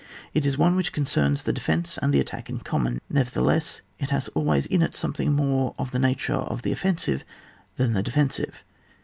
[0.33, 3.81] It is one which concerns the de fence and the attack in common; never* theless
[3.99, 7.23] it has always in it something more of the nature of the offensive
[7.75, 8.63] than the defensive.